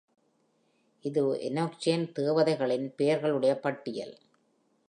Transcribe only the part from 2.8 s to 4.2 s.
பெயர்களுடைய பட்டியல்.